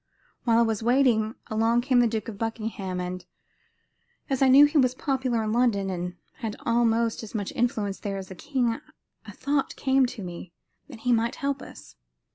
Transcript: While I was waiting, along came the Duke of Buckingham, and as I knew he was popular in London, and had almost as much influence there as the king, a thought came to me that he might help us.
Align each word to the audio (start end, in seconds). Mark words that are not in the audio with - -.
While 0.45 0.57
I 0.57 0.61
was 0.63 0.81
waiting, 0.81 1.35
along 1.45 1.81
came 1.81 1.99
the 1.99 2.07
Duke 2.07 2.27
of 2.27 2.39
Buckingham, 2.39 2.99
and 2.99 3.23
as 4.31 4.41
I 4.41 4.47
knew 4.47 4.65
he 4.65 4.79
was 4.79 4.95
popular 4.95 5.43
in 5.43 5.53
London, 5.53 5.91
and 5.91 6.15
had 6.37 6.55
almost 6.65 7.21
as 7.21 7.35
much 7.35 7.51
influence 7.55 7.99
there 7.99 8.17
as 8.17 8.29
the 8.29 8.33
king, 8.33 8.79
a 9.27 9.31
thought 9.31 9.75
came 9.75 10.07
to 10.07 10.23
me 10.23 10.53
that 10.89 11.01
he 11.01 11.13
might 11.13 11.35
help 11.35 11.61
us. 11.61 11.97